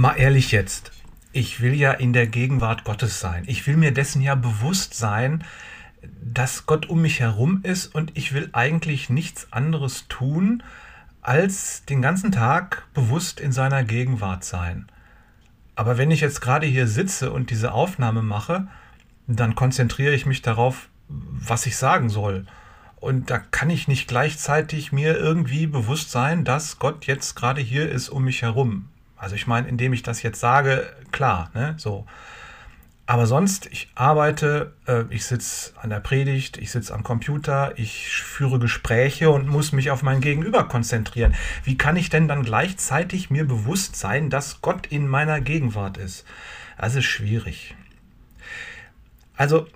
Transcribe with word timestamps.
Mal 0.00 0.14
ehrlich 0.14 0.50
jetzt. 0.50 0.92
Ich 1.30 1.60
will 1.60 1.74
ja 1.74 1.92
in 1.92 2.14
der 2.14 2.26
Gegenwart 2.26 2.84
Gottes 2.84 3.20
sein. 3.20 3.44
Ich 3.46 3.66
will 3.66 3.76
mir 3.76 3.92
dessen 3.92 4.22
ja 4.22 4.34
bewusst 4.34 4.94
sein, 4.94 5.44
dass 6.22 6.64
Gott 6.64 6.88
um 6.88 7.02
mich 7.02 7.20
herum 7.20 7.60
ist 7.64 7.94
und 7.94 8.16
ich 8.16 8.32
will 8.32 8.48
eigentlich 8.54 9.10
nichts 9.10 9.52
anderes 9.52 10.08
tun, 10.08 10.62
als 11.20 11.84
den 11.84 12.00
ganzen 12.00 12.32
Tag 12.32 12.86
bewusst 12.94 13.40
in 13.40 13.52
seiner 13.52 13.84
Gegenwart 13.84 14.42
sein. 14.42 14.86
Aber 15.74 15.98
wenn 15.98 16.10
ich 16.10 16.22
jetzt 16.22 16.40
gerade 16.40 16.66
hier 16.66 16.86
sitze 16.86 17.30
und 17.30 17.50
diese 17.50 17.72
Aufnahme 17.72 18.22
mache, 18.22 18.68
dann 19.26 19.54
konzentriere 19.54 20.14
ich 20.14 20.24
mich 20.24 20.40
darauf, 20.40 20.88
was 21.08 21.66
ich 21.66 21.76
sagen 21.76 22.08
soll. 22.08 22.46
Und 23.00 23.28
da 23.28 23.38
kann 23.38 23.68
ich 23.68 23.86
nicht 23.86 24.08
gleichzeitig 24.08 24.92
mir 24.92 25.18
irgendwie 25.18 25.66
bewusst 25.66 26.10
sein, 26.10 26.46
dass 26.46 26.78
Gott 26.78 27.04
jetzt 27.04 27.34
gerade 27.36 27.60
hier 27.60 27.90
ist 27.90 28.08
um 28.08 28.24
mich 28.24 28.40
herum. 28.40 28.88
Also 29.20 29.34
ich 29.34 29.46
meine, 29.46 29.68
indem 29.68 29.92
ich 29.92 30.02
das 30.02 30.22
jetzt 30.22 30.40
sage, 30.40 30.90
klar, 31.12 31.50
ne, 31.52 31.74
so. 31.76 32.06
Aber 33.04 33.26
sonst, 33.26 33.66
ich 33.66 33.90
arbeite, 33.94 34.72
äh, 34.86 35.02
ich 35.10 35.24
sitze 35.24 35.72
an 35.76 35.90
der 35.90 36.00
Predigt, 36.00 36.56
ich 36.56 36.70
sitze 36.70 36.94
am 36.94 37.02
Computer, 37.02 37.72
ich 37.76 38.08
führe 38.08 38.58
Gespräche 38.58 39.30
und 39.30 39.46
muss 39.46 39.72
mich 39.72 39.90
auf 39.90 40.02
mein 40.02 40.20
Gegenüber 40.20 40.64
konzentrieren. 40.68 41.34
Wie 41.64 41.76
kann 41.76 41.96
ich 41.96 42.08
denn 42.08 42.28
dann 42.28 42.44
gleichzeitig 42.44 43.28
mir 43.28 43.46
bewusst 43.46 43.96
sein, 43.96 44.30
dass 44.30 44.62
Gott 44.62 44.86
in 44.86 45.06
meiner 45.06 45.40
Gegenwart 45.40 45.98
ist? 45.98 46.24
Das 46.78 46.94
ist 46.94 47.04
schwierig. 47.04 47.74
Also, 49.36 49.66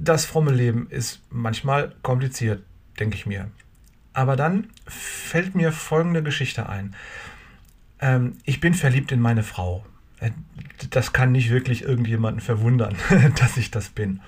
das 0.00 0.24
fromme 0.24 0.50
Leben 0.50 0.88
ist 0.90 1.22
manchmal 1.30 1.94
kompliziert, 2.02 2.64
denke 2.98 3.16
ich 3.16 3.26
mir. 3.26 3.50
Aber 4.12 4.34
dann 4.34 4.70
fällt 4.86 5.54
mir 5.54 5.72
folgende 5.72 6.22
Geschichte 6.22 6.68
ein 6.68 6.96
ähm, 8.04 8.36
ich 8.44 8.60
bin 8.60 8.74
verliebt 8.74 9.10
in 9.12 9.20
meine 9.20 9.42
Frau. 9.42 9.84
Äh, 10.20 10.30
das 10.90 11.12
kann 11.12 11.32
nicht 11.32 11.50
wirklich 11.50 11.82
irgendjemanden 11.82 12.40
verwundern, 12.40 12.94
dass 13.40 13.56
ich 13.56 13.70
das 13.70 13.88
bin. 13.88 14.20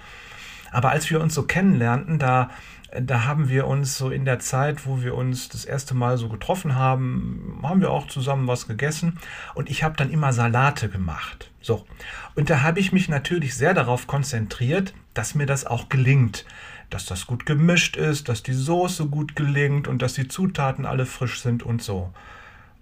Aber 0.72 0.91
als 0.91 1.10
wir 1.10 1.20
uns 1.20 1.34
so 1.34 1.42
kennenlernten, 1.42 2.19
da, 2.19 2.50
da 2.98 3.24
haben 3.24 3.48
wir 3.50 3.66
uns 3.66 3.97
so 3.98 4.10
in 4.10 4.24
der 4.24 4.38
Zeit, 4.38 4.86
wo 4.86 5.02
wir 5.02 5.14
uns 5.14 5.50
das 5.50 5.64
erste 5.64 5.94
Mal 5.94 6.16
so 6.16 6.28
getroffen 6.28 6.74
haben, 6.74 7.60
haben 7.62 7.82
wir 7.82 7.91
auch 7.91 8.08
zusammen 8.08 8.48
was 8.48 8.66
gegessen 8.66 9.19
und 9.54 9.69
ich 9.70 9.84
habe 9.84 9.97
dann 9.97 10.10
immer 10.10 10.32
Salate 10.32 10.88
gemacht. 10.88 11.50
So. 11.60 11.86
Und 12.34 12.48
da 12.48 12.62
habe 12.62 12.80
ich 12.80 12.92
mich 12.92 13.08
natürlich 13.08 13.54
sehr 13.56 13.74
darauf 13.74 14.06
konzentriert, 14.06 14.94
dass 15.14 15.34
mir 15.34 15.47
das 15.47 15.66
auch 15.66 15.88
gelingt. 15.88 16.47
Dass 16.88 17.04
das 17.04 17.27
gut 17.27 17.44
gemischt 17.44 17.97
ist, 17.97 18.28
dass 18.28 18.42
die 18.42 18.54
Soße 18.54 19.06
gut 19.06 19.36
gelingt 19.36 19.86
und 19.86 20.00
dass 20.00 20.14
die 20.14 20.28
Zutaten 20.28 20.86
alle 20.86 21.04
frisch 21.04 21.42
sind 21.42 21.62
und 21.62 21.82
so. 21.82 22.12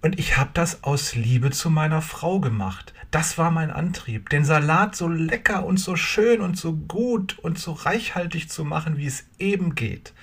Und 0.05 0.19
ich 0.19 0.37
habe 0.37 0.51
das 0.53 0.83
aus 0.83 1.15
Liebe 1.15 1.49
zu 1.49 1.71
meiner 1.71 1.99
Frau 1.99 2.39
gemacht. 2.39 2.93
Das 3.09 3.39
war 3.39 3.49
mein 3.49 3.71
Antrieb, 3.71 4.29
den 4.29 4.45
Salat 4.45 4.95
so 4.95 5.07
lecker 5.07 5.65
und 5.65 5.77
so 5.77 5.95
schön 5.95 6.41
und 6.41 6.59
so 6.59 6.73
gut 6.73 7.39
und 7.39 7.57
so 7.57 7.71
reichhaltig 7.71 8.47
zu 8.47 8.63
machen, 8.63 8.97
wie 8.97 9.07
es 9.07 9.25
eben 9.39 9.73
geht. 9.73 10.13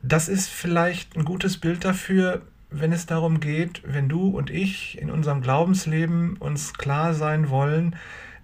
Das 0.00 0.30
ist 0.30 0.48
vielleicht 0.48 1.14
ein 1.14 1.26
gutes 1.26 1.58
Bild 1.58 1.84
dafür, 1.84 2.40
wenn 2.70 2.90
es 2.90 3.04
darum 3.04 3.38
geht, 3.38 3.82
wenn 3.84 4.08
du 4.08 4.28
und 4.28 4.48
ich 4.48 4.96
in 4.98 5.10
unserem 5.10 5.42
Glaubensleben 5.42 6.38
uns 6.38 6.72
klar 6.72 7.12
sein 7.12 7.50
wollen, 7.50 7.96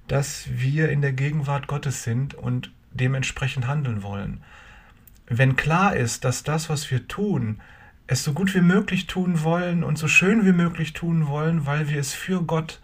dass 0.06 0.48
wir 0.50 0.90
in 0.90 1.00
der 1.00 1.14
Gegenwart 1.14 1.66
Gottes 1.66 2.02
sind 2.02 2.34
und 2.34 2.72
dementsprechend 2.92 3.66
handeln 3.66 4.02
wollen. 4.02 4.42
Wenn 5.26 5.56
klar 5.56 5.96
ist, 5.96 6.26
dass 6.26 6.42
das, 6.42 6.68
was 6.68 6.90
wir 6.90 7.08
tun, 7.08 7.62
es 8.06 8.24
so 8.24 8.32
gut 8.32 8.54
wie 8.54 8.60
möglich 8.60 9.06
tun 9.06 9.42
wollen 9.42 9.82
und 9.82 9.98
so 9.98 10.08
schön 10.08 10.44
wie 10.44 10.52
möglich 10.52 10.92
tun 10.92 11.26
wollen, 11.26 11.66
weil 11.66 11.88
wir 11.88 11.98
es 11.98 12.12
für 12.12 12.42
Gott 12.42 12.80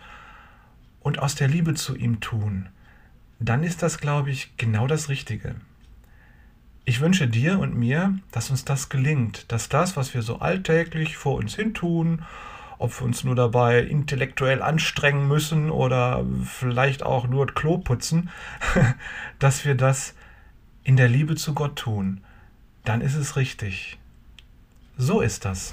und 1.01 1.19
aus 1.19 1.35
der 1.35 1.49
Liebe 1.49 1.75
zu 1.75 1.97
ihm 1.97 2.21
tun, 2.21 2.69
dann 3.39 3.63
ist 3.63 3.83
das, 3.83 3.99
glaube 3.99 4.31
ich, 4.31 4.57
genau 4.57 4.87
das 4.87 5.09
Richtige. 5.09 5.57
Ich 6.85 7.01
wünsche 7.01 7.29
dir 7.29 7.59
und 7.59 7.77
mir, 7.77 8.19
dass 8.33 8.51
uns 8.51 8.65
das 8.65 8.89
gelingt, 8.89 9.53
dass 9.53 9.69
das, 9.69 9.97
was 9.97 10.15
wir 10.15 10.23
so 10.23 10.41
alltäglich 10.41 11.17
vor 11.17 11.37
uns 11.37 11.55
hin 11.55 11.75
tun, 11.75 12.25
ob 12.79 12.99
wir 12.99 13.05
uns 13.05 13.25
nur 13.25 13.35
dabei 13.35 13.81
intellektuell 13.81 14.63
anstrengen 14.63 15.29
müssen 15.29 15.71
oder 15.71 16.25
vielleicht 16.45 17.03
auch 17.03 17.29
nur 17.29 17.47
das 17.47 17.55
Klo 17.55 17.79
putzen, 17.79 18.31
dass 19.39 19.67
wir 19.67 19.75
das 19.75 20.15
in 20.83 20.97
der 20.97 21.09
Liebe 21.09 21.37
zu 21.37 21.53
Gott 21.53 21.77
tun, 21.77 22.23
dann 22.85 23.03
ist 23.03 23.15
es 23.15 23.37
richtig. 23.37 24.00
So 25.01 25.23
ist 25.23 25.47
das. 25.47 25.73